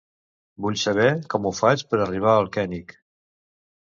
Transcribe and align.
Vull 0.65 0.77
saber 0.83 1.09
com 1.33 1.45
ho 1.45 1.51
faig 1.57 1.83
per 1.91 1.99
arribar 2.05 2.31
al 2.39 2.49
König. 2.57 2.97